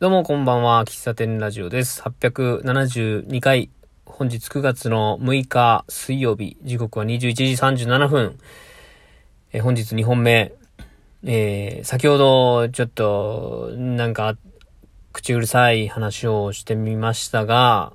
[0.00, 2.00] どうもこんばんは、喫茶店ラジオです。
[2.00, 3.68] 872回、
[4.06, 8.38] 本日9月の6日水曜日、時刻は21時37分。
[9.52, 10.54] え本日2本目。
[11.22, 14.38] えー先ほどちょっと、なんか、
[15.12, 17.92] 口うるさい話をしてみましたが、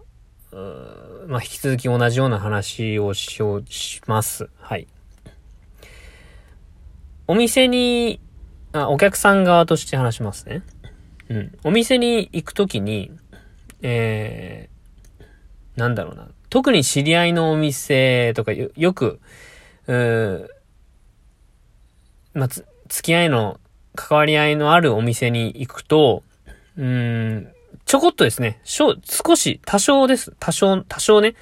[1.26, 4.48] まあ、引き続き同じような話をしよう、します。
[4.60, 4.86] はい。
[7.26, 8.20] お店に、
[8.74, 10.62] あ、お客さん側として話しますね。
[11.30, 11.58] うん。
[11.64, 13.12] お店に行くときに、
[13.82, 16.30] えー、なんだろうな。
[16.50, 19.20] 特に知り合いのお店とかよ、よく、
[19.88, 20.48] うー
[22.34, 23.60] まあ、つ、付き合いの、
[23.96, 26.24] 関わり合いのあるお店に行くと、
[26.78, 27.48] うん、
[27.86, 30.34] ちょこっとですね、しょ、少し、多少です。
[30.40, 31.36] 多少、多少ね。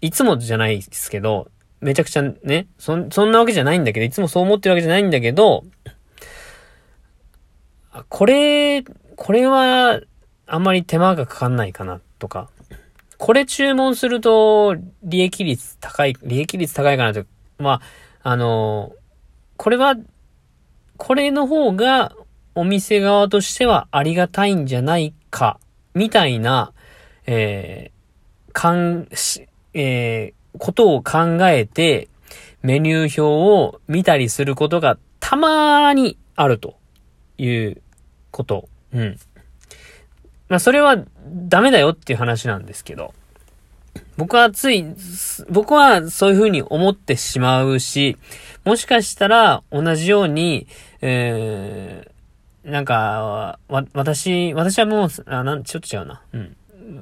[0.00, 5.64] いつもじゃないですけど、めちゃくちゃね、そ、そんなわけじゃないんだけど、いつもそう思ってるわけじゃないんだけど、
[7.92, 8.84] あこれ、
[9.20, 10.00] これは、
[10.46, 12.48] あんまり手間がかかんないかな、とか。
[13.18, 17.26] これ注文すると、利益率高い、利益率高いかなと。
[17.58, 17.82] ま
[18.22, 18.94] あ、あの、
[19.58, 19.94] これは、
[20.96, 22.16] これの方が、
[22.54, 25.60] お店側としてはありがたいんじゃないか、
[25.92, 26.72] みたいな、
[27.26, 32.08] えー、かん、し、えー、ことを考えて、
[32.62, 36.78] メニュー表を見たりすることがたまーにあると
[37.36, 37.82] いう
[38.30, 38.69] こと。
[38.92, 39.16] うん。
[40.48, 43.14] まあ、それはダメだよっていう話なんですけど、
[44.16, 44.84] 僕はつい、
[45.48, 48.16] 僕はそういうふうに思ってしまうし、
[48.64, 50.66] もしかしたら同じように、
[51.00, 56.22] えー、なんか、わ、私、私はもう、あ、なん、ちょっと違うな。
[56.32, 56.56] うん。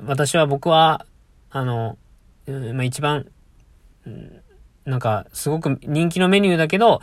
[0.07, 1.07] 私は僕は、
[1.51, 1.99] あの、
[2.47, 3.27] まあ、一番、
[4.85, 7.01] なんか、すごく人気のメニューだけど、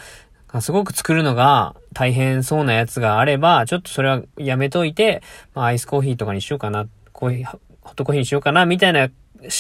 [0.62, 5.24] すごく作るのが大変そうなやつがあれば、ちょっとそれはやめといて、
[5.56, 7.60] まあ、アイスコーヒーとかにしようかな、コーヒー、ホ
[7.92, 9.12] ットコーヒーにしようかな、みたいな思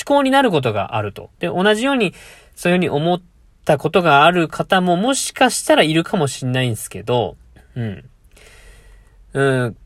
[0.05, 1.29] 考になることがあると。
[1.39, 2.13] で、同じように、
[2.55, 3.21] そういうふうに思っ
[3.63, 7.37] たことがある方ももしかしたらいるかもしれないんですけど、
[7.75, 8.09] うん。
[9.31, 9.77] うん。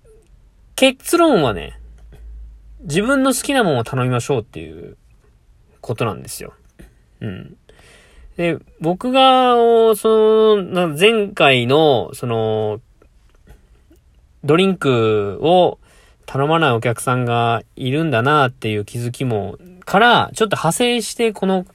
[0.76, 1.80] 結論はね、
[2.82, 4.98] 自分の好きなものを頼みましょうっていう
[5.82, 6.54] ことなんですよ。
[7.22, 7.58] うん。
[8.40, 9.58] で、僕が、
[9.98, 12.80] その、前回の、その、
[14.46, 15.78] ドリンクを
[16.26, 21.66] 頼まないお客さんがいるんだなっていう気づきも、から、ちょっと派生してこの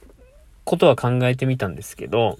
[0.63, 2.39] ことは考えてみたんですけど、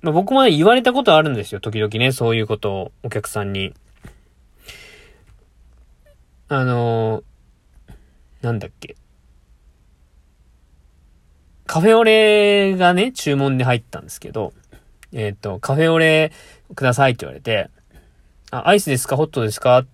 [0.00, 3.74] まあ、僕も言われたことあるんですよ、時々ね、そういうことをお客さんに。
[6.50, 7.07] あの
[8.48, 8.96] なんだっけ？
[11.66, 14.54] カフェオレがね、注文で入ったんですけど、
[15.12, 16.32] えっ、と、カフェオレ
[16.74, 17.68] くださいって言われて、
[18.50, 19.16] あ、アイスですか？
[19.16, 19.80] ホットですか？
[19.80, 19.86] っ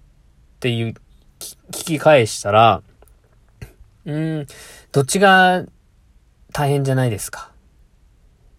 [0.60, 0.94] ていう、
[1.40, 2.82] 聞き返したら、
[4.04, 4.46] うん、
[4.92, 5.64] どっちが
[6.52, 7.50] 大変じゃないですか？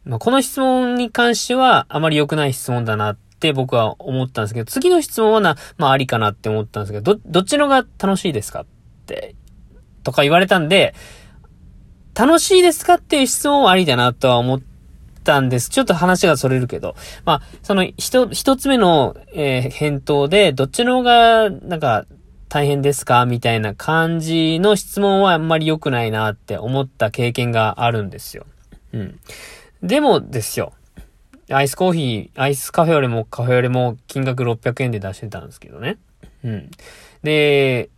[0.03, 8.61] まあ、この質問に関しては、あまり良くない質問だなって僕は思ったんですけど、次の質問はな、まあありかなって思ったんですけど、ど、どっちのが楽しいですか？
[8.61, 8.65] っ
[9.05, 9.35] て
[10.05, 10.95] とか言われたんで、
[12.17, 14.61] 楽しいですかっていう質問はありだなとは思っ
[15.25, 15.69] たんです。
[15.69, 16.95] ちょっと話がそれるけど。
[17.25, 22.05] まあ、その一、一つ目の、えー返答で、どっちの方が、なんか、
[22.47, 28.45] 大変ですかみたいな感じの質問はあんまり良くないなって思った経験があるんですよ。
[28.93, 29.19] うん。
[29.83, 30.71] でもですよ。
[31.49, 35.97] アイスコーヒー、アイスカフェよりもカフェよりも金額600円で出してたんですけどね。
[36.43, 36.71] うん。
[37.23, 37.89] で、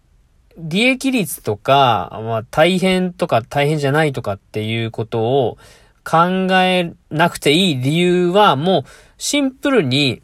[0.57, 5.57] 利益率とか、まあ大変とか大変じゃないとかっていうことを
[6.03, 8.83] 考えなくていい理由はもう
[9.17, 10.21] シンプルに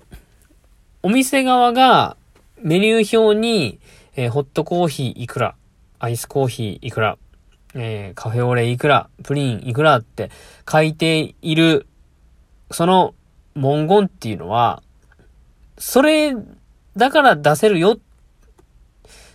[1.04, 2.18] お店側が
[2.62, 3.80] メニュー表に、
[4.16, 5.56] えーホットコーヒーいくら、
[6.00, 7.18] アイスコーヒーいくら、
[7.76, 10.32] えーカフェオレいくら、プリンいくらって
[10.70, 11.86] 書いている、
[12.72, 13.14] その
[13.56, 14.82] 文言っていうのは、
[15.78, 16.34] それ
[16.96, 18.00] だから出せるよっ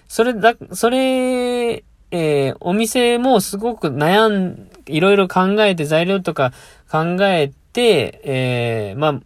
[0.08, 6.52] それだ、それ、えーお店もすごく悩ん、いろいろ考えて材料とか
[6.90, 9.20] 考えて、えーまあ、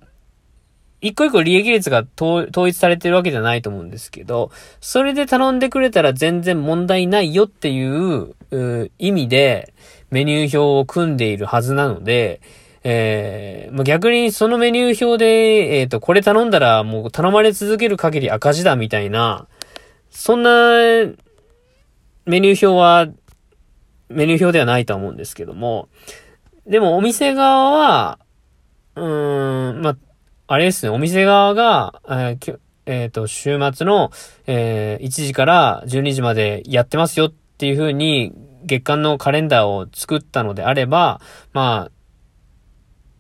[1.01, 4.51] 一個一個利益率が統一されてるわけじゃないと思うんですけど、
[4.81, 9.73] それで頼んでくれたら全然問題ないよっていう、う意味で
[10.11, 12.41] メニュー表を組んでいるはずなので、
[12.85, 19.47] えーまあ、逆にそのメニュー表で、えっ、と、これ頼んだらもう頼まれ続ける限り赤字だみたいな、
[20.13, 20.51] そんな
[22.27, 23.09] メニュー表は、
[24.09, 25.89] メニュー表ではないと思うんですけども、
[26.67, 28.19] でもお店側は、
[28.95, 29.97] うーん、まあ、
[30.47, 34.11] あれですね、お店側が、えーえっ、ー、と、週末の、
[34.47, 38.33] えー、1時から12時までやってますよっていう風に、
[38.65, 41.21] 月間のカレンダーを作ったのであれば、
[41.53, 41.91] まあ、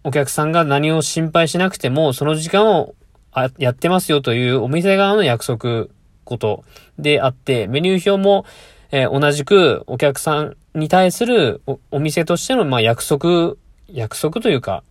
[0.04, 2.94] お客さんが何を心配しなくても、その時間を
[3.32, 5.88] あやってますよというお店側の約束
[6.24, 6.64] こと
[6.98, 8.44] であって、メニュー表も、
[8.90, 13.54] えー、同じくお客さんに対するお店としての、まあ、約束、
[13.88, 14.82] 約束というか、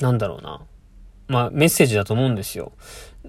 [0.00, 0.60] なんだろうな。
[1.28, 2.72] まあ、メッセージだと思うんですよ。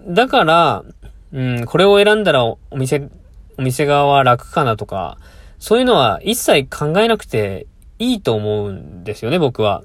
[0.07, 0.83] だから、
[1.31, 3.09] うん、これを選んだらお店、
[3.57, 5.17] お店側は楽かなとか、
[5.59, 7.67] そういうのは一切考えなくて
[7.99, 9.83] いいと思うんですよね、僕は。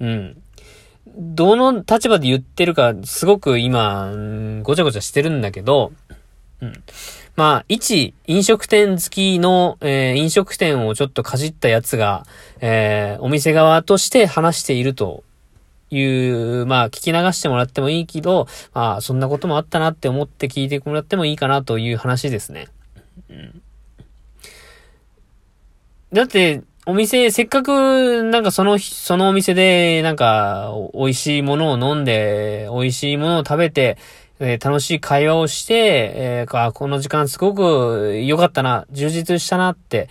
[0.00, 0.42] うん。
[1.16, 4.12] どの立場で言ってるか、すごく今、
[4.62, 5.92] ごちゃごちゃしてるんだけど、
[6.64, 6.82] うん。
[7.36, 12.24] まあ、一飲食店好きの、えー、飲食店をちょっとかじったやつが、
[12.60, 15.24] えー、お店側として話していると
[15.90, 22.68] いう、まあ、聞き流してもらってもいいけど、まあ、そんなこともあったなって思って聞いてもらってもいいかなという話ですね。
[23.28, 23.62] うん。
[26.12, 33.96] だって、お店、せっかく、なんかその、そのお店で、なんか、美味しいものを飲んで、美味しいものを食べて、
[34.40, 40.08] えー、楽しい会話をして、えー、この時間すごく良かったな、充実したなって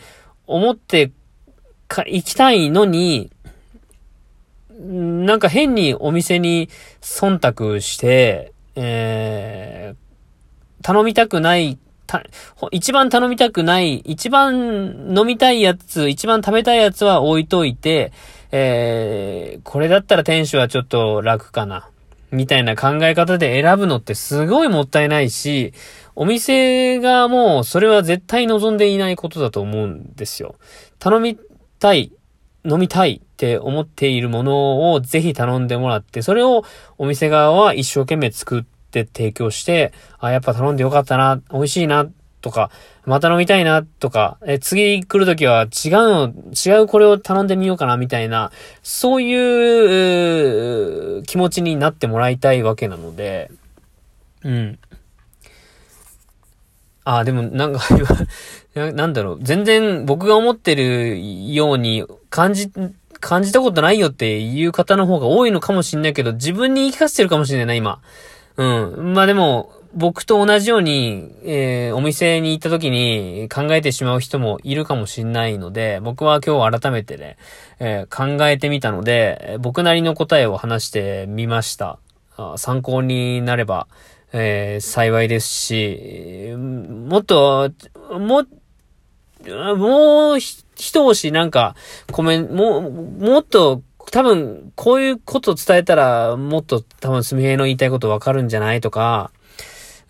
[0.48, 1.12] 思って
[1.88, 3.32] か、行きたいのに、
[4.80, 6.70] なんか変にお店に
[7.02, 11.78] 忖度して、えー、頼みたくない
[12.08, 12.24] た、
[12.72, 18.12] 一番頼みたくない、一番飲みたいやつ、一番食べたいやつは置いといて、
[18.52, 21.90] えー、これだったら店主はちょっと楽かな。
[22.34, 25.72] みたいな考え方で選ぶのってすごいもったいないし、
[26.16, 30.56] お店がもうそれは絶対望んでいないことだと思うんですよ。
[30.98, 31.40] 頼み
[31.80, 32.12] たい、
[32.66, 36.64] 飲みたいって思っているものをぜひ頼んでもらって、それを
[36.98, 42.08] お店側は一生懸命作って提供して、あ、やっぱ頼んでよかったな、美味しいな、
[42.44, 42.70] とか、
[43.06, 48.52] また飲みたいな、とか、え、次来るときは違うの、違うこれを頼んでみようかな、みたいな、
[48.84, 53.50] そういう、気持ちになってもらいたいわけなので、
[54.44, 54.78] うん。
[57.06, 57.80] あ、でもなんか
[58.76, 62.72] なんだろう、全然僕が思ってるように感じ、
[63.22, 68.02] 感じたことないよっていう方の方が多いのかもしんないけど、自分に言い聞かせてるかもしれないな、今。
[68.58, 68.64] う
[69.02, 69.14] ん。
[69.14, 77.38] まあでも、僕と同じように、えー、お店に行った時に考えてしまう人もいるかもしんないので、僕は今日改めてね、
[77.80, 82.00] えー、考えてみたので、僕なりの答えを話してみました。
[82.36, 83.88] あ参考になれば、
[84.32, 87.72] えー、幸いですし、もっと、
[88.10, 88.46] も、
[89.78, 91.76] もう、一押しなんか、
[92.12, 99.32] コメント、も、もっと多分、こういうこと伝えたら、もっと多分、すみへいの言いたいことわかるんじゃないとか、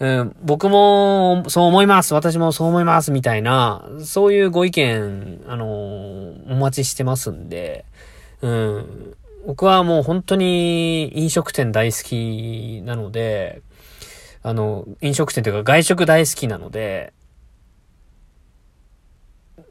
[0.04, 2.14] うん、僕もそう思います。
[2.14, 3.10] 私もそう思います。
[3.12, 5.66] みたいな、そういうご意見、あの
[6.50, 7.86] お待ちしてますんで、
[8.42, 9.16] うん、
[9.48, 13.62] 僕はもう本当に飲食店大好きなので、
[14.42, 17.14] あの、飲食店というか外食大好きなので、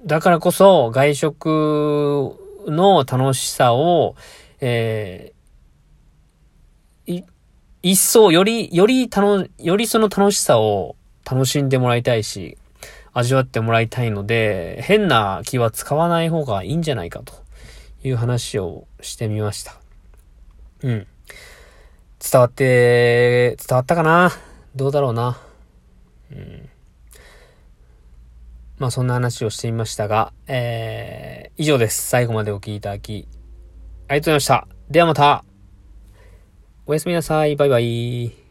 [0.07, 2.39] だからこそ外食
[2.69, 4.17] の楽しさを、
[4.63, 7.23] えー、
[7.83, 10.97] 一層より、より楽、よりその楽しさを
[11.29, 12.57] 楽しんでもらいたいし、
[13.13, 17.35] 味わってもらいたいので、変な気は使わない方がいいんじゃないかと
[18.05, 19.75] いう話をしてみました。
[20.83, 21.07] うん。
[22.19, 24.31] 伝わって、伝わったかな？
[24.77, 25.39] どうだろうな？
[26.31, 26.69] うん。
[28.79, 32.07] まあそんな話をしてみましたが、えー、以上です。
[32.07, 33.29] 最後までお聴きいただき、
[34.09, 34.69] ありがとうございました。
[34.89, 35.45] ではまた、
[36.85, 37.55] おやすみなさい。
[37.55, 38.42] バイバイ。